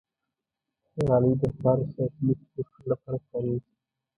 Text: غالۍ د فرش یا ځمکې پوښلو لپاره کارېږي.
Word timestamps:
غالۍ 1.05 1.33
د 1.41 1.43
فرش 1.57 1.87
یا 1.97 2.05
ځمکې 2.15 2.45
پوښلو 2.51 2.85
لپاره 2.91 3.17
کارېږي. 3.29 3.71